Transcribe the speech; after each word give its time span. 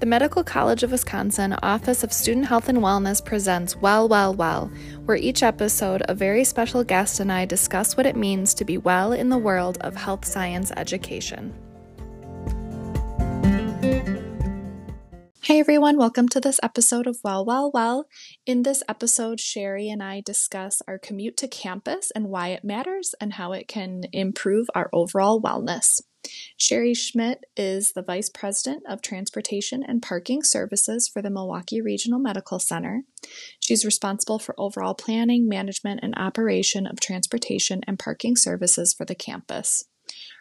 The 0.00 0.06
Medical 0.06 0.42
College 0.42 0.82
of 0.82 0.92
Wisconsin 0.92 1.54
Office 1.62 2.02
of 2.02 2.10
Student 2.10 2.46
Health 2.46 2.70
and 2.70 2.78
Wellness 2.78 3.22
presents 3.22 3.76
Well, 3.76 4.08
Well, 4.08 4.32
Well, 4.32 4.70
where 5.04 5.18
each 5.18 5.42
episode 5.42 6.02
a 6.08 6.14
very 6.14 6.42
special 6.42 6.82
guest 6.82 7.20
and 7.20 7.30
I 7.30 7.44
discuss 7.44 7.98
what 7.98 8.06
it 8.06 8.16
means 8.16 8.54
to 8.54 8.64
be 8.64 8.78
well 8.78 9.12
in 9.12 9.28
the 9.28 9.36
world 9.36 9.76
of 9.82 9.96
health 9.96 10.24
science 10.24 10.72
education. 10.74 11.52
Hey 15.42 15.60
everyone, 15.60 15.98
welcome 15.98 16.30
to 16.30 16.40
this 16.40 16.58
episode 16.62 17.06
of 17.06 17.18
Well, 17.22 17.44
Well, 17.44 17.70
Well. 17.70 18.06
In 18.46 18.62
this 18.62 18.82
episode, 18.88 19.38
Sherry 19.38 19.90
and 19.90 20.02
I 20.02 20.22
discuss 20.22 20.80
our 20.88 20.96
commute 20.96 21.36
to 21.36 21.46
campus 21.46 22.10
and 22.14 22.30
why 22.30 22.48
it 22.48 22.64
matters 22.64 23.14
and 23.20 23.34
how 23.34 23.52
it 23.52 23.68
can 23.68 24.04
improve 24.14 24.68
our 24.74 24.88
overall 24.94 25.42
wellness. 25.42 26.00
Sherry 26.56 26.94
Schmidt 26.94 27.44
is 27.56 27.92
the 27.92 28.02
Vice 28.02 28.28
President 28.28 28.82
of 28.88 29.02
Transportation 29.02 29.82
and 29.82 30.02
Parking 30.02 30.42
Services 30.42 31.08
for 31.08 31.22
the 31.22 31.30
Milwaukee 31.30 31.80
Regional 31.80 32.18
Medical 32.18 32.58
Center. 32.58 33.02
She's 33.58 33.84
responsible 33.84 34.38
for 34.38 34.54
overall 34.58 34.94
planning, 34.94 35.48
management, 35.48 36.00
and 36.02 36.14
operation 36.16 36.86
of 36.86 37.00
transportation 37.00 37.80
and 37.86 37.98
parking 37.98 38.36
services 38.36 38.92
for 38.92 39.04
the 39.04 39.14
campus. 39.14 39.84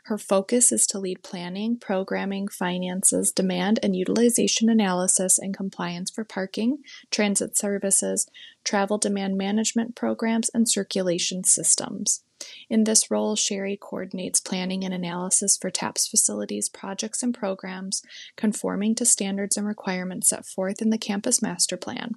Her 0.10 0.18
focus 0.18 0.72
is 0.72 0.88
to 0.88 0.98
lead 0.98 1.22
planning, 1.22 1.78
programming, 1.78 2.48
finances, 2.48 3.32
demand 3.32 3.80
and 3.84 3.96
utilization 3.96 4.68
analysis 4.68 5.38
and 5.38 5.56
compliance 5.56 6.10
for 6.10 6.24
parking, 6.24 6.80
transit 7.12 7.56
services, 7.56 8.28
travel 8.64 8.98
demand 8.98 9.38
management 9.38 9.96
programs, 9.96 10.50
and 10.50 10.68
circulation 10.68 11.44
systems. 11.44 12.24
In 12.72 12.86
this 12.86 13.12
role, 13.12 13.36
Sherry 13.36 13.78
coordinates 13.80 14.40
planning 14.40 14.84
and 14.84 14.96
analysis 14.96 15.56
for 15.56 15.70
TAPS 15.70 16.08
facilities, 16.08 16.70
projects, 16.70 17.22
and 17.22 17.32
programs 17.32 18.02
conforming 18.36 18.96
to 18.96 19.06
standards 19.06 19.58
and 19.58 19.68
requirements 19.68 20.30
set 20.30 20.44
forth 20.44 20.82
in 20.82 20.90
the 20.90 20.98
campus 20.98 21.40
master 21.40 21.78
plan. 21.78 22.16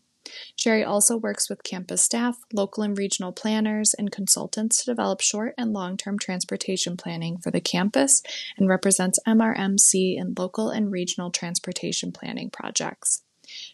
Sherry 0.57 0.85
also 0.85 1.17
works 1.17 1.51
with 1.51 1.65
campus 1.65 2.03
staff, 2.03 2.39
local 2.53 2.83
and 2.83 2.97
regional 2.97 3.33
planners, 3.33 3.95
and 3.95 4.13
consultants 4.13 4.79
to 4.79 4.91
develop 4.91 5.21
short 5.21 5.55
and 5.59 5.73
long 5.73 5.97
term 5.97 6.19
transportation 6.19 6.97
planning 6.97 7.39
for 7.39 7.51
the 7.51 7.61
campus 7.61 8.23
and 8.57 8.69
represents 8.69 9.19
MRMC 9.27 10.17
in 10.17 10.35
local 10.39 10.71
and 10.71 10.93
regional 10.93 11.31
transportation 11.31 12.13
planning 12.13 12.51
projects. 12.51 13.23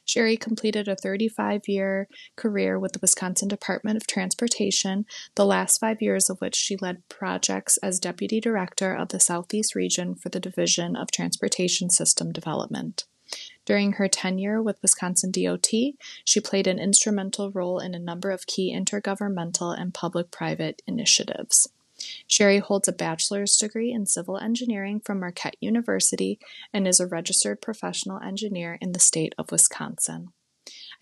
Sherry 0.05 0.37
completed 0.37 0.89
a 0.89 0.97
35 0.97 1.69
year 1.69 2.09
career 2.37 2.79
with 2.79 2.93
the 2.93 2.99
Wisconsin 3.01 3.49
Department 3.49 3.97
of 3.97 4.07
Transportation, 4.07 5.05
the 5.35 5.47
last 5.47 5.79
five 5.79 6.01
years 6.01 6.31
of 6.31 6.41
which 6.41 6.57
she 6.57 6.77
led 6.77 7.07
projects 7.09 7.77
as 7.79 8.01
Deputy 8.01 8.41
Director 8.41 8.95
of 8.95 9.09
the 9.09 9.21
Southeast 9.21 9.75
Region 9.75 10.15
for 10.15 10.31
the 10.31 10.41
Division 10.41 10.97
of 10.97 11.11
Transportation 11.11 11.91
System 11.91 12.33
Development. 12.33 13.05
During 13.69 13.93
her 13.93 14.09
tenure 14.09 14.63
with 14.63 14.81
Wisconsin 14.81 15.31
DOT, 15.31 15.69
she 16.25 16.41
played 16.41 16.67
an 16.67 16.79
instrumental 16.79 17.51
role 17.51 17.81
in 17.81 17.95
a 17.95 17.99
number 17.99 18.31
of 18.31 18.47
key 18.47 18.75
intergovernmental 18.75 19.79
and 19.79 19.93
public 19.93 20.31
private 20.31 20.81
initiatives. 20.87 21.69
Sherry 22.27 22.61
holds 22.61 22.89
a 22.89 22.93
bachelor's 22.93 23.59
degree 23.59 23.93
in 23.93 24.07
civil 24.07 24.39
engineering 24.39 25.01
from 25.01 25.21
Marquette 25.21 25.59
University 25.61 26.39
and 26.73 26.89
is 26.89 26.99
a 26.99 27.07
registered 27.07 27.61
professional 27.61 28.19
engineer 28.21 28.79
in 28.81 28.93
the 28.93 28.99
state 28.99 29.35
of 29.37 29.53
Wisconsin. 29.53 30.29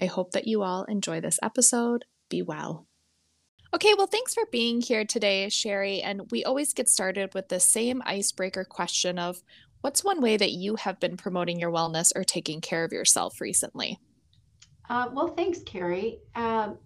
I 0.01 0.07
hope 0.07 0.33
that 0.33 0.49
you 0.49 0.65
all 0.65 0.83
enjoy 0.87 1.21
this 1.21 1.39
episode. 1.45 2.05
Be 2.29 2.43
well. 2.43 2.85
Okay, 3.77 3.95
well, 3.95 4.07
thanks 4.07 4.33
for 4.33 4.45
being 4.51 4.81
here 4.81 5.05
today, 5.05 5.49
Sherry. 5.51 6.01
And 6.01 6.31
we 6.31 6.45
always 6.45 6.73
get 6.73 6.89
started 6.89 7.35
with 7.35 7.49
the 7.49 7.61
same 7.61 8.03
icebreaker 8.07 8.65
question 8.65 9.19
of 9.19 9.43
What's 9.81 10.03
one 10.03 10.21
way 10.21 10.37
that 10.37 10.53
you 10.53 10.77
have 10.77 10.99
been 10.99 11.17
promoting 11.17 11.61
your 11.61 11.71
wellness 11.71 12.13
or 12.17 12.25
taking 12.25 12.61
care 12.61 12.85
of 12.85 12.93
yourself 12.93 13.41
recently? 13.41 13.99
Uh, 14.89 15.09
well, 15.13 15.29
thanks, 15.29 15.61
Carrie. 15.65 16.21
Um, 16.35 16.79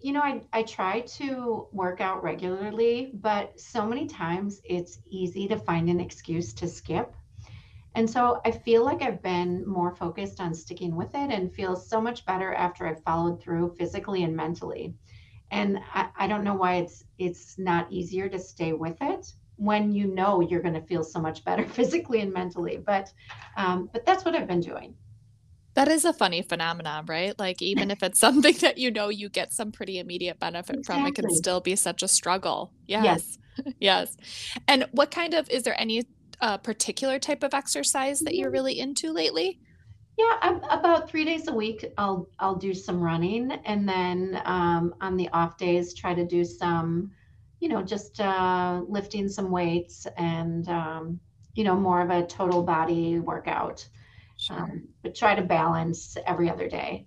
you 0.00 0.12
know, 0.12 0.20
I, 0.20 0.42
I 0.52 0.62
try 0.62 1.00
to 1.00 1.66
work 1.72 2.00
out 2.00 2.22
regularly, 2.22 3.10
but 3.14 3.58
so 3.58 3.86
many 3.86 4.06
times 4.06 4.60
it's 4.64 5.00
easy 5.10 5.48
to 5.48 5.58
find 5.58 5.88
an 5.88 6.00
excuse 6.00 6.52
to 6.54 6.68
skip. 6.68 7.14
And 7.94 8.08
so 8.08 8.40
I 8.44 8.52
feel 8.52 8.84
like 8.84 9.02
I've 9.02 9.22
been 9.22 9.66
more 9.66 9.94
focused 9.94 10.40
on 10.40 10.54
sticking 10.54 10.94
with 10.94 11.14
it 11.14 11.32
and 11.32 11.52
feel 11.52 11.74
so 11.74 12.00
much 12.00 12.24
better 12.26 12.54
after 12.54 12.86
I've 12.86 13.02
followed 13.02 13.42
through 13.42 13.74
physically 13.76 14.22
and 14.22 14.36
mentally. 14.36 14.94
And 15.50 15.80
I, 15.92 16.08
I 16.16 16.26
don't 16.28 16.44
know 16.44 16.54
why 16.54 16.76
it's 16.76 17.04
it's 17.18 17.58
not 17.58 17.90
easier 17.90 18.28
to 18.28 18.38
stay 18.38 18.72
with 18.72 18.98
it 19.00 19.32
when 19.58 19.92
you 19.92 20.06
know 20.06 20.40
you're 20.40 20.62
going 20.62 20.74
to 20.74 20.82
feel 20.82 21.04
so 21.04 21.20
much 21.20 21.44
better 21.44 21.66
physically 21.68 22.20
and 22.20 22.32
mentally. 22.32 22.78
But 22.84 23.12
um, 23.56 23.90
but 23.92 24.06
that's 24.06 24.24
what 24.24 24.34
I've 24.34 24.48
been 24.48 24.60
doing. 24.60 24.94
That 25.74 25.88
is 25.88 26.04
a 26.04 26.12
funny 26.12 26.42
phenomenon, 26.42 27.06
right? 27.06 27.38
Like 27.38 27.60
even 27.62 27.90
if 27.90 28.02
it's 28.02 28.18
something 28.26 28.54
that 28.62 28.78
you 28.78 28.90
know 28.90 29.10
you 29.10 29.28
get 29.28 29.52
some 29.52 29.70
pretty 29.70 29.98
immediate 29.98 30.40
benefit 30.40 30.76
exactly. 30.76 31.02
from, 31.02 31.06
it 31.08 31.14
can 31.14 31.34
still 31.34 31.60
be 31.60 31.76
such 31.76 32.02
a 32.02 32.08
struggle. 32.08 32.72
Yes. 32.86 33.04
Yes. 33.04 33.74
yes. 33.80 34.16
And 34.66 34.86
what 34.92 35.10
kind 35.10 35.34
of 35.34 35.48
is 35.50 35.64
there 35.64 35.78
any 35.78 36.04
uh, 36.40 36.58
particular 36.58 37.18
type 37.18 37.42
of 37.42 37.52
exercise 37.52 38.20
that 38.20 38.34
you're 38.36 38.50
really 38.50 38.78
into 38.78 39.12
lately? 39.12 39.58
Yeah, 40.16 40.36
I'm, 40.42 40.56
about 40.64 41.08
three 41.08 41.24
days 41.24 41.46
a 41.46 41.54
week, 41.54 41.84
I'll 41.96 42.28
I'll 42.40 42.56
do 42.56 42.74
some 42.74 43.00
running, 43.00 43.52
and 43.64 43.88
then 43.88 44.42
um, 44.44 44.94
on 45.00 45.16
the 45.16 45.28
off 45.28 45.56
days, 45.58 45.94
try 45.94 46.12
to 46.12 46.26
do 46.26 46.44
some 46.44 47.12
you 47.60 47.68
know, 47.68 47.82
just 47.82 48.20
uh, 48.20 48.82
lifting 48.88 49.28
some 49.28 49.50
weights 49.50 50.06
and, 50.16 50.68
um, 50.68 51.20
you 51.54 51.64
know, 51.64 51.74
more 51.74 52.00
of 52.00 52.10
a 52.10 52.26
total 52.26 52.62
body 52.62 53.18
workout. 53.18 53.86
Sure. 54.36 54.56
Um, 54.56 54.88
but 55.02 55.14
try 55.14 55.34
to 55.34 55.42
balance 55.42 56.16
every 56.26 56.48
other 56.48 56.68
day. 56.68 57.06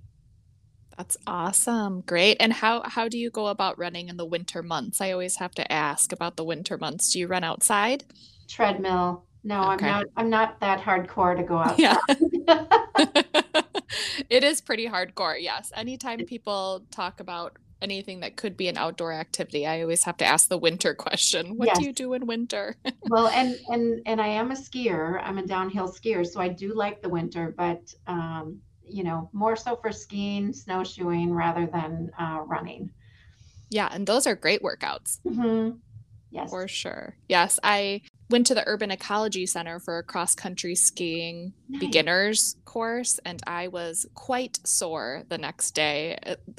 That's 0.98 1.18
awesome. 1.26 2.02
Great. 2.02 2.38
And 2.40 2.52
how 2.52 2.84
how 2.84 3.08
do 3.08 3.18
you 3.18 3.32
go 3.32 3.48
about 3.48 3.80
running 3.80 4.10
in 4.10 4.18
the 4.18 4.26
winter 4.26 4.62
months? 4.62 5.00
I 5.00 5.12
always 5.12 5.38
have 5.38 5.52
to 5.56 5.72
ask 5.72 6.12
about 6.12 6.36
the 6.36 6.44
winter 6.44 6.78
months. 6.78 7.14
Do 7.14 7.20
you 7.20 7.28
run 7.28 7.44
outside? 7.44 8.04
Treadmill. 8.48 9.26
No, 9.44 9.72
okay. 9.72 9.88
I'm 9.88 9.92
not 9.92 10.06
I'm 10.18 10.30
not 10.30 10.60
that 10.60 10.82
hardcore 10.82 11.36
to 11.38 11.44
go 11.44 11.58
outside. 11.66 12.18
Yeah. 12.30 12.66
it 14.30 14.44
is 14.44 14.62
pretty 14.62 14.88
hardcore. 14.88 15.38
Yes. 15.40 15.72
Anytime 15.76 16.20
people 16.26 16.84
talk 16.92 17.20
about 17.20 17.58
anything 17.82 18.20
that 18.20 18.36
could 18.36 18.56
be 18.56 18.68
an 18.68 18.78
outdoor 18.78 19.12
activity 19.12 19.66
i 19.66 19.82
always 19.82 20.04
have 20.04 20.18
to 20.18 20.26
ask 20.26 20.50
the 20.50 20.58
winter 20.58 20.94
question 21.06 21.58
what 21.58 21.68
yes. 21.68 21.80
do 21.80 21.86
you 21.86 21.94
do 21.94 22.14
in 22.14 22.26
winter 22.26 22.76
well 23.10 23.28
and 23.28 23.56
and 23.70 24.02
and 24.06 24.22
i 24.22 24.28
am 24.28 24.52
a 24.52 24.56
skier 24.56 25.22
i'm 25.24 25.38
a 25.38 25.46
downhill 25.46 25.90
skier 25.90 26.26
so 26.26 26.40
i 26.40 26.48
do 26.48 26.74
like 26.74 27.02
the 27.02 27.10
winter 27.10 27.54
but 27.58 27.82
um 28.08 28.60
you 28.88 29.04
know 29.04 29.30
more 29.34 29.56
so 29.56 29.76
for 29.76 29.92
skiing 29.92 30.54
snowshoeing 30.54 31.34
rather 31.34 31.66
than 31.66 32.12
uh, 32.20 32.42
running 32.46 32.90
yeah 33.70 33.90
and 33.92 34.06
those 34.06 34.28
are 34.28 34.36
great 34.36 34.62
workouts 34.62 35.20
mm-hmm. 35.26 35.78
yes 36.30 36.50
for 36.50 36.68
sure 36.68 37.16
yes 37.30 37.60
i 37.64 38.02
went 38.30 38.48
to 38.48 38.56
the 38.56 38.68
urban 38.68 38.92
ecology 38.92 39.46
center 39.46 39.80
for 39.80 39.98
a 39.98 40.04
cross 40.04 40.36
country 40.36 40.76
skiing 40.76 41.54
nice. 41.70 41.80
beginners 41.80 42.56
course 42.66 43.20
and 43.26 43.42
i 43.48 43.68
was 43.68 44.06
quite 44.14 44.60
sore 44.66 45.24
the 45.30 45.38
next 45.38 45.72
day 45.72 46.18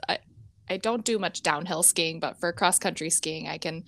I, 0.09 0.19
I 0.71 0.77
don't 0.77 1.05
do 1.05 1.19
much 1.19 1.43
downhill 1.43 1.83
skiing, 1.83 2.21
but 2.21 2.39
for 2.39 2.53
cross 2.53 2.79
country 2.79 3.11
skiing, 3.11 3.49
I 3.49 3.59
can 3.59 3.85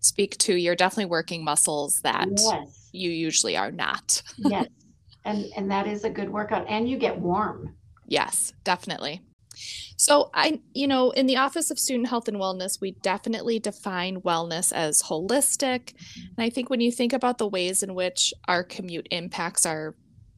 speak 0.00 0.36
to 0.38 0.54
you're 0.54 0.76
definitely 0.76 1.06
working 1.06 1.44
muscles 1.44 2.00
that 2.02 2.28
yes. 2.30 2.88
you 2.92 3.10
usually 3.10 3.56
are 3.56 3.72
not. 3.72 4.22
yes. 4.38 4.66
And 5.24 5.46
and 5.56 5.68
that 5.72 5.88
is 5.88 6.04
a 6.04 6.10
good 6.10 6.30
workout 6.30 6.68
and 6.68 6.88
you 6.88 6.96
get 6.96 7.18
warm. 7.18 7.74
Yes, 8.06 8.52
definitely. 8.62 9.22
So 9.96 10.30
I 10.32 10.60
you 10.72 10.86
know, 10.86 11.10
in 11.10 11.26
the 11.26 11.38
Office 11.38 11.72
of 11.72 11.80
Student 11.80 12.08
Health 12.08 12.28
and 12.28 12.36
Wellness, 12.36 12.80
we 12.80 12.92
definitely 13.02 13.58
define 13.58 14.20
wellness 14.20 14.72
as 14.72 15.02
holistic. 15.02 15.94
And 16.36 16.46
I 16.46 16.48
think 16.48 16.70
when 16.70 16.80
you 16.80 16.92
think 16.92 17.12
about 17.12 17.38
the 17.38 17.48
ways 17.48 17.82
in 17.82 17.96
which 17.96 18.32
our 18.46 18.62
commute 18.62 19.08
impacts 19.10 19.66
our 19.66 19.96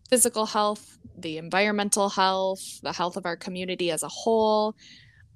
physical 0.09 0.47
health, 0.47 0.97
the 1.19 1.37
environmental 1.37 2.09
health, 2.09 2.81
the 2.83 2.95
health 2.95 3.19
of 3.19 3.27
our 3.27 3.37
community 3.37 3.91
as 3.91 4.03
a 4.03 4.09
whole, 4.09 4.75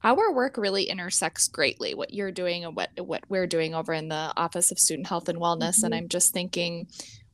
our 0.05 0.33
work 0.33 0.57
really 0.57 0.85
intersects 0.85 1.49
greatly 1.49 1.95
what 1.95 2.13
you're 2.13 2.33
doing 2.33 2.65
and 2.65 2.77
what 2.77 2.91
what 2.99 3.25
we're 3.29 3.47
doing 3.47 3.75
over 3.75 3.93
in 3.93 4.09
the 4.09 4.33
office 4.37 4.71
of 4.71 4.79
student 4.79 5.07
health 5.07 5.29
and 5.29 5.39
wellness 5.39 5.77
mm-hmm. 5.77 5.87
and 5.87 5.95
i'm 5.95 6.09
just 6.09 6.33
thinking 6.33 6.87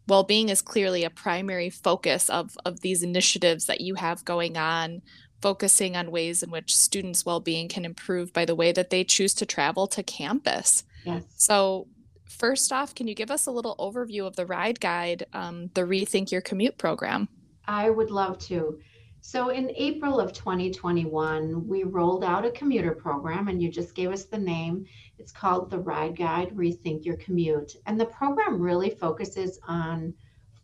well-being 0.06 0.48
is 0.48 0.62
clearly 0.62 1.04
a 1.04 1.10
primary 1.10 1.70
focus 1.70 2.28
of 2.30 2.56
of 2.64 2.80
these 2.80 3.02
initiatives 3.02 3.66
that 3.66 3.80
you 3.80 3.94
have 3.94 4.24
going 4.24 4.56
on 4.56 5.02
focusing 5.40 5.96
on 5.96 6.10
ways 6.10 6.42
in 6.42 6.50
which 6.50 6.76
students 6.76 7.24
well-being 7.24 7.68
can 7.68 7.84
improve 7.84 8.32
by 8.32 8.44
the 8.44 8.54
way 8.54 8.72
that 8.72 8.90
they 8.90 9.04
choose 9.04 9.34
to 9.34 9.46
travel 9.46 9.86
to 9.86 10.02
campus 10.02 10.84
yes. 11.04 11.22
so 11.36 11.86
first 12.28 12.72
off 12.72 12.94
can 12.94 13.08
you 13.08 13.14
give 13.14 13.30
us 13.30 13.46
a 13.46 13.50
little 13.50 13.76
overview 13.76 14.26
of 14.26 14.36
the 14.36 14.46
ride 14.46 14.80
guide 14.80 15.24
um, 15.32 15.70
the 15.74 15.82
rethink 15.82 16.30
your 16.30 16.40
commute 16.40 16.76
program 16.76 17.28
i 17.66 17.88
would 17.88 18.10
love 18.10 18.38
to 18.38 18.78
so 19.20 19.50
in 19.50 19.70
April 19.76 20.20
of 20.20 20.32
2021, 20.32 21.66
we 21.68 21.82
rolled 21.84 22.24
out 22.24 22.44
a 22.44 22.50
commuter 22.50 22.92
program, 22.92 23.48
and 23.48 23.62
you 23.62 23.70
just 23.70 23.94
gave 23.94 24.10
us 24.12 24.24
the 24.24 24.38
name. 24.38 24.86
It's 25.18 25.32
called 25.32 25.70
the 25.70 25.78
Ride 25.78 26.16
Guide 26.16 26.56
Rethink 26.56 27.04
Your 27.04 27.16
Commute. 27.16 27.76
And 27.86 28.00
the 28.00 28.06
program 28.06 28.60
really 28.60 28.90
focuses 28.90 29.58
on 29.66 30.14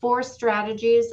four 0.01 0.23
strategies 0.23 1.13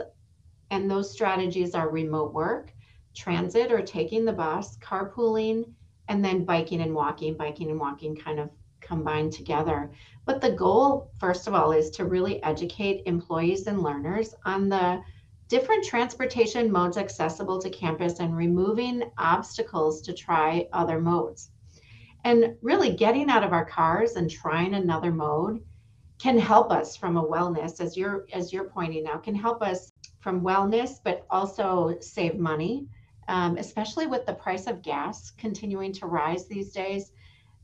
And 0.72 0.90
those 0.90 1.12
strategies 1.12 1.76
are 1.76 1.90
remote 1.90 2.34
work, 2.34 2.74
transit 3.14 3.72
or 3.72 3.82
taking 3.82 4.26
the 4.26 4.34
bus, 4.34 4.78
carpooling, 4.78 5.66
and 6.08 6.24
then 6.24 6.46
biking 6.46 6.82
and 6.82 6.96
walking, 6.96 7.36
biking 7.36 7.70
and 7.70 7.80
walking 7.80 8.16
kind 8.16 8.40
of 8.40 8.50
combined 8.80 9.34
together. 9.34 9.92
But 10.26 10.42
the 10.42 10.54
goal, 10.54 11.12
first 11.20 11.48
of 11.48 11.54
all, 11.54 11.74
is 11.74 11.90
to 11.92 12.06
really 12.06 12.42
educate 12.44 13.04
employees 13.06 13.68
and 13.68 13.84
learners 13.84 14.34
on 14.46 14.70
the 14.70 15.02
different 15.52 15.84
transportation 15.84 16.72
modes 16.72 16.96
accessible 16.96 17.60
to 17.60 17.70
campus 17.70 18.22
and 18.22 18.38
removing 18.38 19.04
obstacles 19.18 20.02
to 20.02 20.14
try 20.14 20.66
other 20.72 20.98
modes. 20.98 21.50
And 22.24 22.56
really 22.62 22.96
getting 22.96 23.30
out 23.30 23.44
of 23.44 23.52
our 23.52 23.66
cars 23.66 24.16
and 24.16 24.32
trying 24.32 24.76
another 24.76 25.12
mode 25.12 25.62
can 26.20 26.40
help 26.40 26.72
us 26.72 26.96
from 26.96 27.18
a 27.18 27.24
wellness 27.24 27.82
as 27.82 27.98
you're 27.98 28.28
as 28.32 28.54
you're 28.54 28.70
pointing 28.70 29.08
out 29.08 29.24
can 29.24 29.36
help 29.36 29.62
us 29.62 29.92
from 30.22 30.42
wellness 30.42 31.00
but 31.04 31.26
also 31.30 31.98
save 32.00 32.38
money 32.38 32.88
um, 33.28 33.58
especially 33.58 34.06
with 34.06 34.26
the 34.28 34.34
price 34.34 34.68
of 34.68 34.84
gas 34.84 35.32
continuing 35.32 35.92
to 35.92 36.06
rise 36.06 36.48
these 36.48 36.72
days 36.72 37.12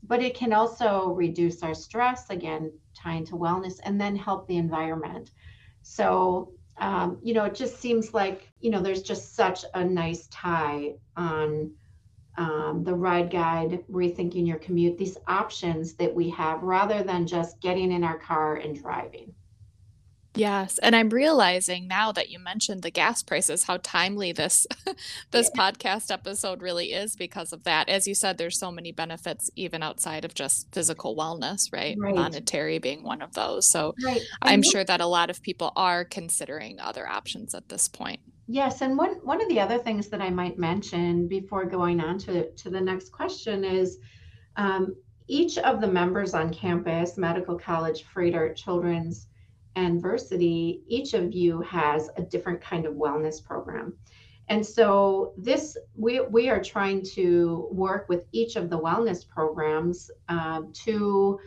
but 0.02 0.20
it 0.20 0.34
can 0.34 0.52
also 0.52 1.10
reduce 1.10 1.62
our 1.62 1.74
stress 1.74 2.28
again 2.30 2.72
tying 2.94 3.24
to 3.24 3.36
wellness 3.36 3.78
and 3.84 4.00
then 4.00 4.16
help 4.16 4.48
the 4.48 4.56
environment 4.56 5.30
so 5.82 6.52
um, 6.80 7.18
you 7.22 7.34
know 7.34 7.44
it 7.44 7.54
just 7.54 7.78
seems 7.78 8.14
like 8.14 8.50
you 8.60 8.70
know 8.70 8.80
there's 8.80 9.02
just 9.02 9.34
such 9.34 9.64
a 9.74 9.84
nice 9.84 10.26
tie 10.28 10.94
on 11.16 11.70
um, 12.36 12.84
the 12.84 12.94
ride 12.94 13.30
guide 13.30 13.84
rethinking 13.90 14.46
your 14.46 14.58
commute 14.58 14.96
these 14.96 15.18
options 15.26 15.94
that 15.94 16.14
we 16.14 16.30
have 16.30 16.62
rather 16.62 17.02
than 17.02 17.26
just 17.26 17.60
getting 17.60 17.90
in 17.92 18.04
our 18.04 18.18
car 18.18 18.56
and 18.56 18.80
driving 18.80 19.32
Yes, 20.34 20.78
and 20.78 20.94
I'm 20.94 21.08
realizing 21.08 21.88
now 21.88 22.12
that 22.12 22.30
you 22.30 22.38
mentioned 22.38 22.82
the 22.82 22.90
gas 22.90 23.22
prices, 23.22 23.64
how 23.64 23.78
timely 23.82 24.32
this 24.32 24.66
this 25.30 25.50
yeah. 25.54 25.70
podcast 25.70 26.10
episode 26.12 26.62
really 26.62 26.92
is 26.92 27.16
because 27.16 27.52
of 27.52 27.64
that. 27.64 27.88
As 27.88 28.06
you 28.06 28.14
said, 28.14 28.38
there's 28.38 28.58
so 28.58 28.70
many 28.70 28.92
benefits 28.92 29.50
even 29.56 29.82
outside 29.82 30.24
of 30.24 30.34
just 30.34 30.72
physical 30.72 31.16
wellness, 31.16 31.72
right? 31.72 31.96
right 31.98 32.14
Monetary 32.14 32.78
being 32.78 33.02
one 33.02 33.22
of 33.22 33.32
those. 33.32 33.66
So 33.66 33.94
right 34.04 34.20
I'm 34.42 34.62
sure 34.62 34.84
that 34.84 35.00
a 35.00 35.06
lot 35.06 35.30
of 35.30 35.42
people 35.42 35.72
are 35.76 36.04
considering 36.04 36.78
other 36.78 37.08
options 37.08 37.54
at 37.54 37.68
this 37.68 37.88
point. 37.88 38.20
Yes, 38.46 38.80
and 38.80 38.96
one 38.96 39.14
one 39.24 39.42
of 39.42 39.48
the 39.48 39.60
other 39.60 39.78
things 39.78 40.08
that 40.08 40.22
I 40.22 40.30
might 40.30 40.58
mention 40.58 41.26
before 41.26 41.64
going 41.64 42.00
on 42.00 42.18
to 42.20 42.50
to 42.50 42.70
the 42.70 42.80
next 42.80 43.12
question 43.12 43.64
is 43.64 43.98
um, 44.56 44.94
each 45.26 45.58
of 45.58 45.80
the 45.80 45.86
members 45.86 46.34
on 46.34 46.52
campus, 46.52 47.18
Medical 47.18 47.58
College, 47.58 48.04
Froedtert, 48.04 48.56
Children's, 48.56 49.26
and 49.76 50.02
Versiti, 50.02 50.80
each 50.86 51.14
of 51.14 51.32
you 51.32 51.60
has 51.62 52.10
a 52.16 52.22
different 52.22 52.60
kind 52.60 52.86
of 52.86 52.94
wellness 52.94 53.42
program. 53.42 53.94
And 54.48 54.64
so 54.64 55.34
this 55.36 55.76
we 55.94 56.20
we 56.20 56.48
are 56.48 56.62
trying 56.62 57.02
to 57.14 57.68
work 57.70 58.08
with 58.08 58.24
each 58.32 58.56
of 58.56 58.70
the 58.70 58.78
wellness 58.78 59.28
programs 59.28 60.10
um, 60.28 60.72
to 60.84 61.38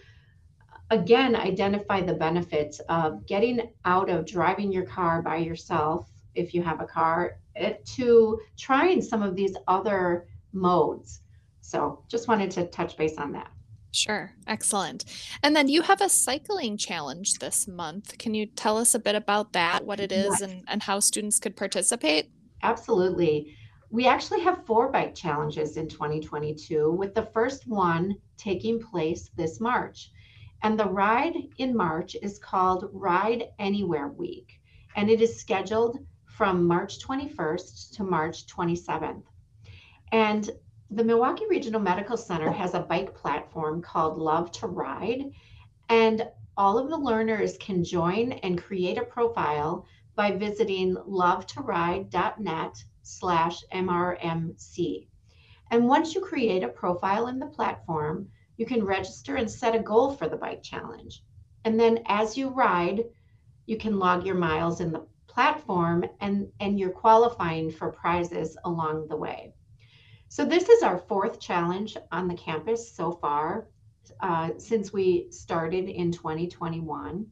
again 0.91 1.35
identify 1.35 2.01
the 2.01 2.13
benefits 2.13 2.79
of 2.89 3.25
getting 3.25 3.71
out 3.85 4.09
of 4.09 4.25
driving 4.25 4.71
your 4.71 4.85
car 4.85 5.21
by 5.21 5.37
yourself 5.37 6.11
if 6.35 6.53
you 6.53 6.61
have 6.61 6.81
a 6.81 6.85
car 6.85 7.37
eh, 7.55 7.73
to 7.85 8.39
trying 8.57 9.01
some 9.01 9.23
of 9.23 9.35
these 9.35 9.55
other 9.67 10.27
modes 10.51 11.21
so 11.61 12.03
just 12.09 12.27
wanted 12.27 12.51
to 12.51 12.67
touch 12.67 12.97
base 12.97 13.17
on 13.17 13.31
that 13.31 13.49
Sure, 13.91 14.33
excellent. 14.47 15.05
And 15.43 15.55
then 15.55 15.67
you 15.67 15.81
have 15.81 16.01
a 16.01 16.09
cycling 16.09 16.77
challenge 16.77 17.33
this 17.35 17.67
month. 17.67 18.17
Can 18.17 18.33
you 18.33 18.45
tell 18.45 18.77
us 18.77 18.95
a 18.95 18.99
bit 18.99 19.15
about 19.15 19.53
that, 19.53 19.85
what 19.85 19.99
it 19.99 20.11
is, 20.11 20.41
and, 20.41 20.63
and 20.67 20.81
how 20.81 20.99
students 20.99 21.39
could 21.39 21.57
participate? 21.57 22.29
absolutely 22.63 23.55
we 23.89 24.07
actually 24.07 24.39
have 24.39 24.65
four 24.65 24.89
bike 24.89 25.13
challenges 25.13 25.75
in 25.77 25.87
2022 25.87 26.91
with 26.91 27.13
the 27.13 27.29
first 27.33 27.67
one 27.67 28.15
taking 28.37 28.79
place 28.79 29.29
this 29.35 29.59
march 29.59 30.11
and 30.63 30.79
the 30.79 30.85
ride 30.85 31.35
in 31.57 31.75
march 31.75 32.15
is 32.21 32.39
called 32.39 32.89
ride 32.93 33.45
anywhere 33.59 34.09
week 34.09 34.59
and 34.95 35.09
it 35.09 35.21
is 35.21 35.39
scheduled 35.39 35.99
from 36.25 36.65
march 36.65 36.99
21st 36.99 37.95
to 37.95 38.03
march 38.03 38.45
27th 38.47 39.23
and 40.11 40.51
the 40.93 41.05
Milwaukee 41.05 41.45
Regional 41.49 41.79
Medical 41.79 42.17
Center 42.17 42.51
has 42.51 42.73
a 42.73 42.81
bike 42.81 43.15
platform 43.15 43.81
called 43.81 44.17
Love 44.17 44.51
to 44.51 44.67
Ride, 44.67 45.31
and 45.87 46.27
all 46.57 46.77
of 46.77 46.89
the 46.89 46.97
learners 46.97 47.57
can 47.59 47.81
join 47.81 48.33
and 48.33 48.61
create 48.61 48.97
a 48.97 49.05
profile 49.05 49.85
by 50.15 50.31
visiting 50.31 50.95
lovetoride.net 50.95 52.83
slash 53.03 53.63
MRMC. 53.73 55.07
And 55.71 55.87
once 55.87 56.13
you 56.13 56.19
create 56.19 56.61
a 56.61 56.67
profile 56.67 57.27
in 57.27 57.39
the 57.39 57.45
platform, 57.45 58.27
you 58.57 58.65
can 58.65 58.83
register 58.83 59.37
and 59.37 59.49
set 59.49 59.73
a 59.73 59.79
goal 59.79 60.11
for 60.11 60.27
the 60.27 60.35
bike 60.35 60.61
challenge. 60.61 61.23
And 61.63 61.79
then 61.79 62.03
as 62.07 62.37
you 62.37 62.49
ride, 62.49 63.05
you 63.65 63.77
can 63.77 63.97
log 63.97 64.25
your 64.25 64.35
miles 64.35 64.81
in 64.81 64.91
the 64.91 65.07
platform 65.27 66.03
and, 66.19 66.51
and 66.59 66.77
you're 66.77 66.89
qualifying 66.89 67.71
for 67.71 67.93
prizes 67.93 68.57
along 68.65 69.07
the 69.07 69.15
way. 69.15 69.53
So 70.31 70.45
this 70.45 70.69
is 70.69 70.81
our 70.81 70.97
fourth 70.97 71.41
challenge 71.41 71.97
on 72.09 72.29
the 72.29 72.35
campus 72.35 72.89
so 72.89 73.11
far 73.11 73.67
uh, 74.21 74.51
since 74.57 74.93
we 74.93 75.29
started 75.29 75.89
in 75.89 76.09
2021. 76.09 77.25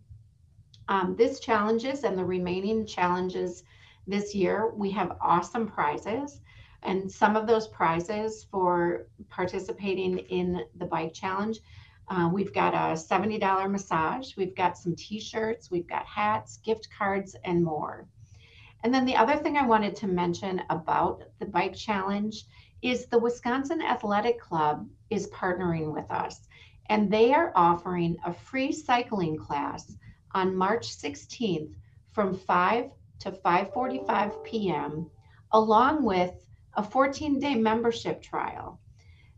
Um, 0.90 1.16
this 1.16 1.40
challenges 1.40 2.04
and 2.04 2.18
the 2.18 2.26
remaining 2.26 2.86
challenges 2.86 3.64
this 4.06 4.36
year, 4.36 4.74
we 4.76 4.92
have 4.92 5.16
awesome 5.22 5.66
prizes. 5.66 6.42
And 6.84 7.10
some 7.10 7.38
of 7.38 7.48
those 7.48 7.70
prizes 7.70 8.46
for 8.52 9.08
participating 9.30 10.18
in 10.18 10.66
the 10.76 10.86
bike 10.86 11.14
challenge, 11.14 11.62
uh, 12.10 12.30
we've 12.34 12.54
got 12.54 12.74
a 12.74 12.98
$70 12.98 13.72
massage, 13.72 14.36
we've 14.36 14.56
got 14.56 14.78
some 14.78 14.94
t 14.98 15.22
shirts, 15.22 15.72
we've 15.72 15.88
got 15.88 16.06
hats, 16.06 16.58
gift 16.66 16.90
cards, 16.98 17.34
and 17.46 17.64
more. 17.64 18.10
And 18.84 18.94
then 18.94 19.06
the 19.06 19.16
other 19.16 19.38
thing 19.38 19.56
I 19.56 19.66
wanted 19.66 19.96
to 19.98 20.08
mention 20.08 20.62
about 20.70 21.24
the 21.40 21.46
bike 21.46 21.76
challenge 21.76 22.44
is 22.82 23.08
the 23.08 23.20
Wisconsin 23.20 23.82
Athletic 23.82 24.40
Club 24.40 24.88
is 25.10 25.28
partnering 25.28 25.94
with 25.94 26.10
us 26.12 26.48
and 26.90 27.12
they 27.12 27.34
are 27.34 27.52
offering 27.56 28.18
a 28.26 28.34
free 28.34 28.72
cycling 28.72 29.38
class 29.38 29.96
on 30.34 30.56
March 30.56 30.88
16th 30.88 31.72
from 32.12 32.36
5 32.36 32.92
to 33.20 33.32
5:45 33.32 34.44
p.m. 34.44 35.10
along 35.52 36.04
with 36.04 36.46
a 36.76 36.84
14-day 36.84 37.56
membership 37.56 38.22
trial. 38.22 38.80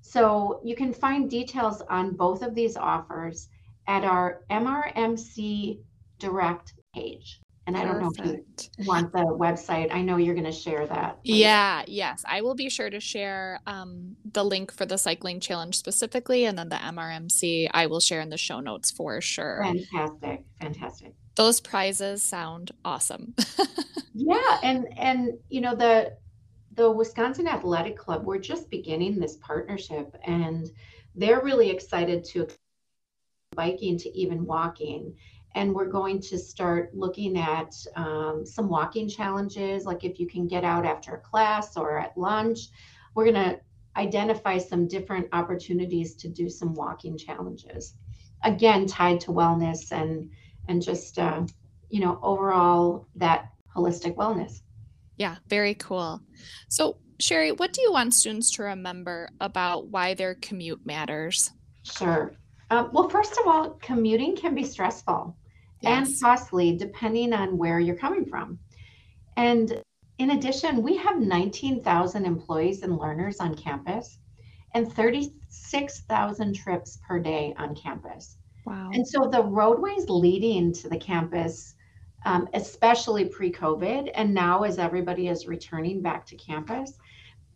So 0.02 0.62
you 0.64 0.76
can 0.76 0.94
find 0.94 1.30
details 1.30 1.82
on 1.82 2.16
both 2.16 2.42
of 2.42 2.56
these 2.56 2.78
offers 2.78 3.50
at 3.88 4.04
our 4.04 4.44
MRMC 4.50 5.80
Direct 6.20 6.74
page. 6.94 7.42
And 7.68 7.78
I 7.78 7.84
don't 7.84 8.02
know 8.02 8.12
if 8.14 8.26
you 8.26 8.44
want 8.86 9.12
the 9.14 9.20
website. 9.20 9.94
I 9.94 10.02
know 10.02 10.18
you're 10.18 10.34
going 10.34 10.46
to 10.46 10.52
share 10.52 10.88
that. 10.88 11.20
Yeah, 11.24 11.84
yes. 11.88 12.24
I 12.28 12.42
will 12.42 12.56
be 12.56 12.70
sure 12.70 12.90
to 12.90 13.00
share 13.00 13.60
um, 13.68 14.16
the 14.26 14.44
link 14.44 14.74
for 14.74 14.86
the 14.86 14.98
cycling 14.98 15.40
challenge 15.40 15.78
specifically, 15.78 16.46
and 16.46 16.58
then 16.58 16.70
the 16.70 16.78
MRMC 16.78 17.70
I 17.72 17.86
will 17.86 18.00
share 18.00 18.20
in 18.20 18.30
the 18.30 18.38
show 18.38 18.60
notes 18.60 18.90
for 18.90 19.22
sure. 19.22 19.62
Fantastic. 19.64 20.44
Fantastic. 20.60 21.14
Those 21.36 21.62
prizes 21.62 22.24
sound 22.24 22.72
awesome. 22.84 23.36
Yeah, 24.14 24.60
and 24.62 24.88
and 24.98 25.38
you 25.50 25.62
know 25.62 25.76
the 25.76 26.18
the 26.74 26.90
Wisconsin 26.90 27.48
Athletic 27.48 27.98
Club, 27.98 28.26
we're 28.26 28.40
just 28.40 28.70
beginning 28.70 29.20
this 29.20 29.38
partnership 29.38 30.16
and 30.26 30.70
they're 31.16 31.42
really 31.42 31.70
excited 31.70 32.24
to 32.24 32.48
biking 33.56 33.98
to 33.98 34.10
even 34.18 34.46
walking. 34.46 35.14
And 35.56 35.74
we're 35.74 35.90
going 35.90 36.22
to 36.22 36.38
start 36.38 36.92
looking 36.94 37.38
at 37.38 37.76
um, 37.96 38.46
some 38.46 38.70
walking 38.70 39.10
challenges, 39.10 39.86
like 39.86 40.04
if 40.04 40.20
you 40.20 40.28
can 40.28 40.48
get 40.48 40.64
out 40.64 40.86
after 40.86 41.18
class 41.18 41.76
or 41.76 42.00
at 42.00 42.18
lunch. 42.18 42.60
We're 43.16 43.32
going 43.32 43.36
to 43.50 43.60
identify 43.98 44.58
some 44.58 44.88
different 44.88 45.28
opportunities 45.34 46.16
to 46.16 46.30
do 46.30 46.50
some 46.50 46.74
walking 46.74 47.18
challenges. 47.18 47.96
Again, 48.44 48.88
tied 48.88 49.20
to 49.22 49.32
wellness 49.32 49.92
and 49.92 50.30
and 50.68 50.82
just 50.82 51.20
uh, 51.20 51.46
you 51.90 52.00
know 52.00 52.20
overall 52.24 53.08
that 53.16 53.50
holistic 53.76 54.16
wellness. 54.16 54.62
Yeah, 55.18 55.36
very 55.48 55.76
cool. 55.76 56.22
So, 56.68 56.98
Sherry, 57.20 57.52
what 57.52 57.74
do 57.74 57.82
you 57.82 57.92
want 57.92 58.14
students 58.14 58.52
to 58.56 58.64
remember 58.64 59.30
about 59.40 59.88
why 59.88 60.14
their 60.14 60.36
commute 60.36 60.86
matters? 60.86 61.52
Sure. 61.84 62.32
Um, 62.72 62.90
well, 62.94 63.10
first 63.10 63.34
of 63.34 63.48
all, 63.48 63.72
commuting 63.82 64.36
can 64.36 64.56
be 64.56 64.64
stressful 64.64 65.36
and 65.84 66.08
Yes. 66.08 66.22
costly 66.22 66.76
depending 66.76 67.34
on 67.34 67.58
where 67.58 67.80
you're 67.80 67.96
coming 67.96 68.26
from. 68.26 68.60
And 69.38 69.82
in 70.18 70.32
addition, 70.32 70.84
we 70.84 70.98
have 70.98 71.20
19,000 71.20 72.26
employees 72.26 72.84
and 72.84 72.98
learners 72.98 73.40
on 73.40 73.56
campus 73.56 74.20
and 74.74 74.92
36,000 74.92 76.54
trips 76.54 77.00
per 77.08 77.20
day 77.20 77.54
on 77.58 77.76
campus. 77.76 78.38
Wow. 78.66 78.92
And 78.94 79.08
so 79.08 79.28
the 79.32 79.44
roadways 79.44 80.10
leading 80.10 80.72
to 80.74 80.90
the 80.90 80.98
campus 80.98 81.76
um, 82.26 82.48
especially 82.54 83.26
pre-COVID, 83.26 84.12
and 84.14 84.34
now 84.34 84.64
as 84.64 84.78
everybody 84.78 85.28
is 85.28 85.48
returning 85.48 86.02
back 86.02 86.26
to 86.28 86.36
campus, 86.36 86.94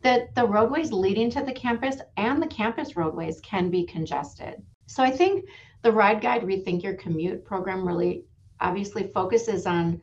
that 0.01 0.33
the 0.35 0.45
roadways 0.45 0.91
leading 0.91 1.29
to 1.31 1.43
the 1.43 1.53
campus 1.53 1.97
and 2.17 2.41
the 2.41 2.47
campus 2.47 2.95
roadways 2.95 3.39
can 3.41 3.69
be 3.69 3.85
congested. 3.85 4.61
So 4.87 5.03
I 5.03 5.11
think 5.11 5.45
the 5.85 5.91
Ride 5.91 6.19
Guide 6.19 6.41
Rethink 6.41 6.81
Your 6.81 6.95
Commute 6.95 7.45
program 7.45 7.87
really 7.87 8.25
obviously 8.59 9.11
focuses 9.13 9.67
on 9.67 10.01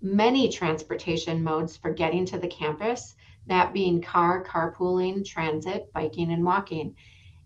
many 0.00 0.48
transportation 0.48 1.44
modes 1.44 1.76
for 1.76 1.92
getting 1.92 2.24
to 2.24 2.38
the 2.38 2.48
campus, 2.48 3.14
that 3.46 3.74
being 3.74 4.00
car, 4.00 4.42
carpooling, 4.42 5.22
transit, 5.22 5.92
biking, 5.92 6.32
and 6.32 6.42
walking. 6.42 6.94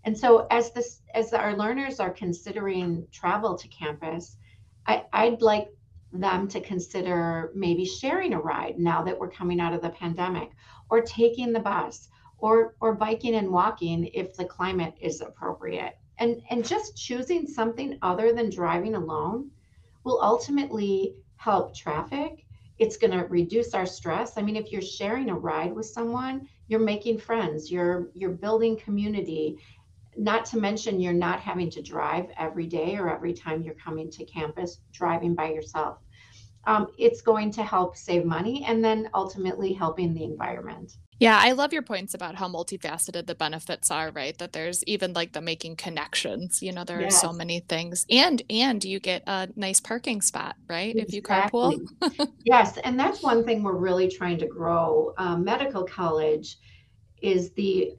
And 0.05 0.17
so 0.17 0.47
as 0.49 0.71
this 0.71 1.01
as 1.13 1.33
our 1.33 1.57
learners 1.57 1.99
are 1.99 2.09
considering 2.09 3.05
travel 3.11 3.57
to 3.57 3.67
campus, 3.67 4.37
I, 4.87 5.03
I'd 5.11 5.41
like 5.41 5.67
them 6.13 6.47
to 6.47 6.61
consider 6.61 7.51
maybe 7.53 7.83
sharing 7.83 8.31
a 8.31 8.39
ride 8.39 8.79
now 8.79 9.03
that 9.03 9.19
we're 9.19 9.29
coming 9.29 9.59
out 9.59 9.73
of 9.73 9.81
the 9.81 9.89
pandemic, 9.89 10.51
or 10.89 11.01
taking 11.01 11.51
the 11.51 11.59
bus, 11.59 12.07
or 12.37 12.75
or 12.79 12.95
biking 12.95 13.35
and 13.35 13.51
walking 13.51 14.05
if 14.13 14.37
the 14.37 14.45
climate 14.45 14.93
is 15.01 15.19
appropriate. 15.19 15.97
And 16.23 16.41
and 16.49 16.65
just 16.65 16.95
choosing 16.95 17.45
something 17.45 17.97
other 18.01 18.31
than 18.31 18.49
driving 18.49 18.95
alone 18.95 19.51
will 20.05 20.21
ultimately 20.21 21.15
help 21.35 21.75
traffic. 21.75 22.45
It's 22.79 22.95
going 22.95 23.11
to 23.11 23.25
reduce 23.25 23.73
our 23.73 23.85
stress. 23.85 24.37
I 24.37 24.41
mean, 24.41 24.55
if 24.55 24.71
you're 24.71 24.81
sharing 24.81 25.29
a 25.29 25.35
ride 25.35 25.73
with 25.73 25.85
someone, 25.85 26.47
you're 26.69 26.79
making 26.79 27.17
friends, 27.17 27.69
you're 27.69 28.09
you're 28.13 28.37
building 28.45 28.77
community. 28.77 29.57
Not 30.15 30.45
to 30.45 30.57
mention 30.57 31.01
you're 31.01 31.11
not 31.27 31.41
having 31.41 31.69
to 31.71 31.81
drive 31.81 32.27
every 32.37 32.67
day 32.67 32.95
or 32.95 33.13
every 33.13 33.33
time 33.33 33.61
you're 33.61 33.83
coming 33.87 34.09
to 34.11 34.23
campus 34.23 34.79
driving 34.93 35.35
by 35.35 35.49
yourself. 35.51 35.97
Um, 36.63 36.87
it's 36.97 37.21
going 37.21 37.51
to 37.51 37.63
help 37.63 37.97
save 37.97 38.23
money 38.23 38.63
and 38.65 38.81
then 38.81 39.09
ultimately 39.13 39.73
helping 39.73 40.13
the 40.13 40.23
environment. 40.23 40.95
Yeah, 41.19 41.39
I 41.39 41.51
love 41.51 41.73
your 41.73 41.81
points 41.83 42.13
about 42.13 42.35
how 42.35 42.47
multifaceted 42.49 43.27
the 43.27 43.35
benefits 43.35 43.91
are, 43.91 44.11
right? 44.11 44.37
That 44.37 44.53
there's 44.53 44.83
even 44.85 45.13
like 45.13 45.33
the 45.33 45.41
making 45.41 45.75
connections, 45.75 46.61
you 46.61 46.71
know, 46.71 46.83
there 46.83 47.05
are 47.05 47.09
so 47.09 47.31
many 47.31 47.59
things. 47.61 48.05
And 48.09 48.41
and 48.49 48.83
you 48.83 48.99
get 48.99 49.23
a 49.27 49.47
nice 49.55 49.79
parking 49.79 50.21
spot, 50.21 50.55
right? 50.69 50.95
If 50.95 51.13
you 51.13 51.21
carpool. 51.21 51.79
Yes, 52.43 52.77
and 52.83 52.99
that's 52.99 53.23
one 53.23 53.43
thing 53.45 53.63
we're 53.63 53.73
really 53.77 54.09
trying 54.09 54.37
to 54.39 54.47
grow. 54.47 55.13
Um, 55.17 55.43
medical 55.43 55.83
college 55.83 56.57
is 57.21 57.51
the, 57.53 57.91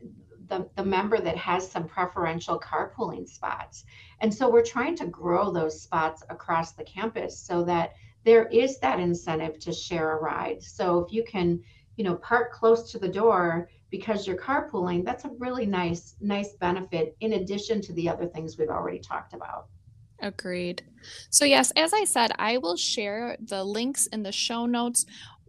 the 0.48 0.68
the 0.76 0.84
member 0.84 1.18
that 1.18 1.36
has 1.36 1.70
some 1.70 1.86
preferential 1.88 2.60
carpooling 2.60 3.26
spots, 3.26 3.84
and 4.20 4.32
so 4.32 4.50
we're 4.50 4.64
trying 4.64 4.96
to 4.96 5.06
grow 5.06 5.50
those 5.50 5.80
spots 5.80 6.22
across 6.28 6.72
the 6.72 6.84
campus 6.84 7.40
so 7.40 7.64
that 7.64 7.92
there 8.24 8.46
is 8.46 8.78
that 8.80 9.00
incentive 9.00 9.58
to 9.60 9.72
share 9.72 10.16
a 10.16 10.20
ride. 10.20 10.62
So 10.62 10.98
if 10.98 11.12
you 11.12 11.24
can, 11.24 11.62
you 11.96 12.04
know, 12.04 12.16
park 12.16 12.52
close 12.52 12.90
to 12.92 12.98
the 12.98 13.08
door 13.08 13.68
because 13.90 14.26
you're 14.26 14.36
carpooling, 14.36 15.04
that's 15.04 15.24
a 15.24 15.30
really 15.38 15.66
nice 15.66 16.16
nice 16.20 16.54
benefit 16.54 17.16
in 17.20 17.34
addition 17.34 17.80
to 17.82 17.92
the 17.92 18.08
other 18.08 18.26
things 18.26 18.58
we've 18.58 18.68
already 18.68 18.98
talked 18.98 19.34
about. 19.34 19.66
Agreed. 20.20 20.82
So 21.30 21.44
yes, 21.44 21.70
as 21.76 21.92
I 21.92 22.04
said, 22.04 22.32
I 22.38 22.58
will 22.58 22.76
share 22.76 23.36
the 23.40 23.62
links 23.62 24.06
in 24.06 24.22
the 24.22 24.32
show 24.32 24.66
notes. 24.66 25.06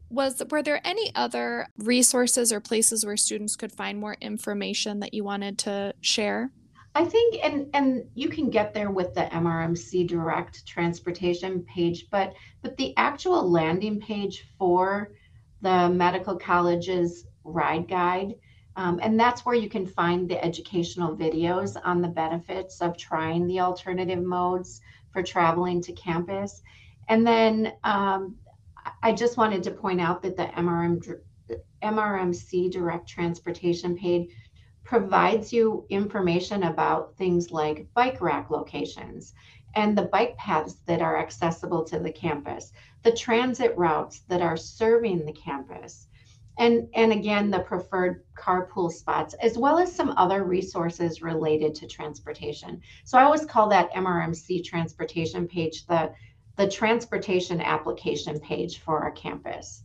Was 0.10 0.42
were 0.52 0.62
there 0.62 0.82
any 0.86 1.12
other 1.16 1.68
resources 1.78 2.54
or 2.54 2.60
places 2.60 3.06
where 3.06 3.18
students 3.18 3.56
could 3.56 3.72
find 3.72 4.00
more 4.00 4.18
information 4.22 5.00
that 5.00 5.14
you 5.14 5.24
wanted 5.24 5.58
to 5.60 5.94
share? 6.02 6.52
I 6.94 7.04
think, 7.04 7.40
and 7.44 7.68
and 7.74 8.06
you 8.16 8.30
can 8.30 8.50
get 8.50 8.74
there 8.74 8.90
with 8.90 9.14
the 9.14 9.24
MRMC 9.26 10.08
Direct 10.08 10.66
Transportation 10.66 11.64
page, 11.64 12.08
but 12.10 12.34
but 12.62 12.78
the 12.78 12.96
actual 12.96 13.50
landing 13.50 14.00
page 14.00 14.46
for 14.58 15.12
the 15.66 15.90
medical 15.90 16.36
college's 16.36 17.26
ride 17.44 17.88
guide, 17.88 18.36
um, 18.76 19.00
and 19.02 19.20
that's 19.20 19.46
where 19.46 19.56
you 19.56 19.68
can 19.68 19.88
find 19.88 20.30
the 20.30 20.44
educational 20.44 21.16
videos 21.16 21.76
on 21.84 22.02
the 22.02 22.08
benefits 22.08 22.82
of 22.82 22.98
trying 22.98 23.48
the 23.48 23.60
alternative 23.60 24.22
modes 24.24 24.82
for 25.12 25.24
traveling 25.24 25.82
to 25.82 25.94
campus. 25.94 26.62
And 27.08 27.26
then 27.26 27.74
um, 27.84 28.36
I 29.02 29.12
just 29.14 29.38
wanted 29.38 29.64
to 29.64 29.72
point 29.72 30.02
out 30.02 30.22
that 30.22 30.38
the 30.38 30.46
MRM, 30.46 31.20
MRMC 31.82 32.72
Direct 32.72 33.08
Transportation 33.08 33.98
page 33.98 34.30
provides 34.84 35.52
you 35.52 35.86
information 35.90 36.64
about 36.64 37.16
things 37.18 37.52
like 37.52 37.88
bike 37.96 38.22
rack 38.22 38.52
locations 38.52 39.34
and 39.76 39.98
the 39.98 40.04
bike 40.04 40.38
paths 40.38 40.76
that 40.86 41.02
are 41.02 41.18
accessible 41.18 41.84
to 41.84 42.00
the 42.00 42.12
campus, 42.12 42.72
the 43.04 43.12
transit 43.12 43.78
routes 43.78 44.22
that 44.28 44.42
are 44.42 44.58
serving 44.58 45.26
the 45.26 45.34
campus, 45.34 46.08
and, 46.58 46.88
and 46.94 47.12
again, 47.12 47.52
the 47.52 47.60
preferred 47.60 48.24
carpool 48.38 48.90
spots, 48.92 49.34
as 49.42 49.58
well 49.58 49.78
as 49.78 49.94
some 49.94 50.14
other 50.16 50.46
resources 50.46 51.22
related 51.22 51.76
to 51.76 51.88
transportation. 51.88 52.82
So 53.04 53.18
I 53.18 53.24
always 53.24 53.46
call 53.46 53.68
that 53.70 53.92
MRMC 53.92 54.64
transportation 54.64 55.48
page 55.48 55.86
the, 55.86 56.14
the 56.56 56.70
transportation 56.70 57.60
application 57.60 58.40
page 58.40 58.80
for 58.80 59.00
our 59.00 59.12
campus. 59.12 59.84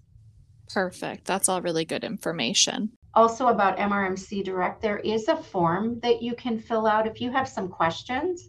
Perfect. 0.73 1.25
That's 1.25 1.49
all 1.49 1.61
really 1.61 1.85
good 1.85 2.05
information. 2.05 2.93
also 3.15 3.49
about 3.49 3.79
MRMC 3.79 4.45
Direct, 4.45 4.81
there 4.81 4.99
is 4.99 5.27
a 5.27 5.37
form 5.37 5.99
that 6.01 6.23
you 6.23 6.37
can 6.37 6.61
fill 6.61 6.87
out 6.87 7.09
if 7.09 7.21
you 7.21 7.33
have 7.33 7.49
some 7.49 7.69
questions 7.69 8.49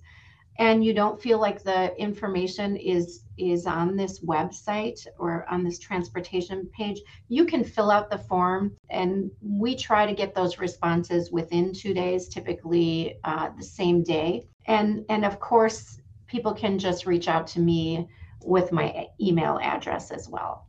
and 0.59 0.83
you 0.83 0.93
don't 0.93 1.21
feel 1.21 1.39
like 1.39 1.63
the 1.63 1.95
information 1.97 2.75
is 2.75 3.23
is 3.37 3.65
on 3.65 3.95
this 3.95 4.19
website 4.19 5.07
or 5.17 5.45
on 5.49 5.63
this 5.63 5.79
transportation 5.79 6.69
page, 6.77 7.01
you 7.27 7.45
can 7.45 7.63
fill 7.63 7.89
out 7.89 8.09
the 8.09 8.17
form 8.17 8.75
and 8.89 9.31
we 9.41 9.75
try 9.75 10.05
to 10.05 10.13
get 10.13 10.35
those 10.35 10.59
responses 10.59 11.31
within 11.31 11.73
two 11.73 11.93
days, 11.93 12.27
typically 12.27 13.17
uh, 13.23 13.49
the 13.57 13.63
same 13.63 14.03
day. 14.03 14.47
And 14.67 15.05
and 15.09 15.25
of 15.25 15.39
course, 15.39 15.99
people 16.27 16.53
can 16.53 16.77
just 16.77 17.05
reach 17.05 17.27
out 17.27 17.47
to 17.47 17.59
me 17.59 18.07
with 18.43 18.71
my 18.71 19.07
email 19.19 19.59
address 19.61 20.11
as 20.11 20.27
well. 20.29 20.67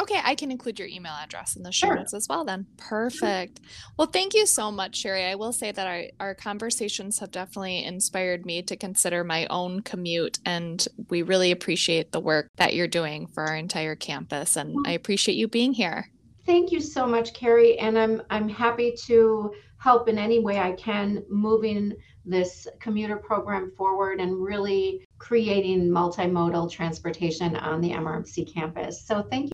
Okay, 0.00 0.20
I 0.24 0.34
can 0.34 0.50
include 0.50 0.78
your 0.78 0.88
email 0.88 1.12
address 1.12 1.56
in 1.56 1.62
the 1.62 1.70
show 1.70 1.88
Sure. 1.88 1.96
notes 1.96 2.14
as 2.14 2.26
well 2.26 2.44
then. 2.44 2.66
Sure. 2.78 2.88
Perfect. 2.88 3.60
Well, 3.98 4.08
thank 4.08 4.32
you 4.34 4.46
so 4.46 4.72
much, 4.72 4.96
Sherry. 4.96 5.24
I 5.24 5.34
will 5.34 5.52
say 5.52 5.72
that 5.72 5.86
our, 5.86 6.04
our 6.28 6.34
conversations 6.34 7.18
have 7.18 7.30
definitely 7.30 7.84
inspired 7.84 8.46
me 8.46 8.62
to 8.62 8.76
consider 8.76 9.24
my 9.24 9.46
own 9.50 9.80
commute, 9.82 10.38
and 10.46 10.86
we 11.10 11.20
really 11.22 11.50
appreciate 11.50 12.12
the 12.12 12.20
work 12.20 12.48
that 12.56 12.74
you're 12.74 12.88
doing 12.88 13.26
for 13.26 13.44
our 13.44 13.56
entire 13.56 13.94
campus. 13.94 14.56
And 14.56 14.72
hmm. 14.72 14.86
I 14.86 14.92
appreciate 14.92 15.34
you 15.34 15.48
being 15.48 15.74
here. 15.74 16.08
Thank 16.46 16.72
you 16.72 16.80
so 16.80 17.06
much, 17.06 17.34
Carrie, 17.34 17.78
and 17.78 17.98
I'm 17.98 18.22
I'm 18.30 18.48
happy 18.48 18.94
to 19.04 19.52
help 19.76 20.08
in 20.08 20.18
any 20.18 20.38
way 20.40 20.58
I 20.58 20.72
can 20.72 21.22
moving 21.28 21.94
this 22.24 22.66
commuter 22.80 23.16
program 23.16 23.72
forward 23.76 24.20
and 24.20 24.42
really 24.42 25.06
creating 25.18 25.88
multimodal 25.88 26.70
transportation 26.70 27.56
on 27.56 27.80
the 27.80 27.90
MRMC 27.90 28.52
campus. 28.52 29.06
So 29.06 29.22
thank 29.22 29.44
you. 29.44 29.48